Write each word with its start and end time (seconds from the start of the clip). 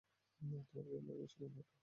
তোমার 0.41 0.61
গেমের 0.67 1.29
সেই 1.31 1.47
মহিলাটা? 1.47 1.73